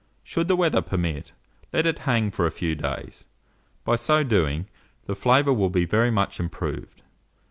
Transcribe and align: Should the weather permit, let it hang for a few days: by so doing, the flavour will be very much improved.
Should 0.23 0.47
the 0.47 0.55
weather 0.55 0.81
permit, 0.81 1.31
let 1.71 1.85
it 1.85 1.99
hang 2.09 2.31
for 2.31 2.47
a 2.47 2.49
few 2.49 2.73
days: 2.73 3.27
by 3.85 3.97
so 3.97 4.23
doing, 4.23 4.65
the 5.05 5.13
flavour 5.13 5.53
will 5.53 5.69
be 5.69 5.85
very 5.85 6.09
much 6.09 6.39
improved. 6.39 7.03